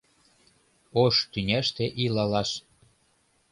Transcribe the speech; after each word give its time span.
Ош 1.03 1.15
тӱняште 1.31 1.85
илалаш 2.03 2.51